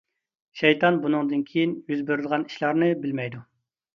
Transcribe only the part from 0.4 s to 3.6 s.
شەيتان بۇنىڭدىن كېيىن يۈز بېرىدىغان ئىشلارنى بىلمەيدۇ.